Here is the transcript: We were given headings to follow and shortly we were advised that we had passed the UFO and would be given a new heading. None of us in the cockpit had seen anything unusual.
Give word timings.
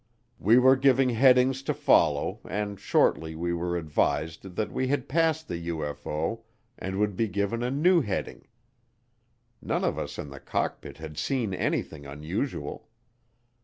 We 0.39 0.57
were 0.57 0.75
given 0.77 1.09
headings 1.09 1.61
to 1.61 1.75
follow 1.75 2.39
and 2.49 2.79
shortly 2.79 3.35
we 3.35 3.53
were 3.53 3.77
advised 3.77 4.55
that 4.55 4.71
we 4.71 4.87
had 4.87 5.07
passed 5.07 5.47
the 5.47 5.67
UFO 5.67 6.41
and 6.79 6.97
would 6.97 7.15
be 7.15 7.27
given 7.27 7.61
a 7.61 7.69
new 7.69 8.01
heading. 8.01 8.47
None 9.61 9.83
of 9.83 9.99
us 9.99 10.17
in 10.17 10.29
the 10.31 10.39
cockpit 10.39 10.97
had 10.97 11.19
seen 11.19 11.53
anything 11.53 12.07
unusual. 12.07 12.89